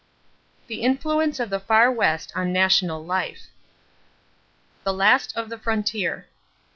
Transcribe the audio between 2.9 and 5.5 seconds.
LIFE =The Last of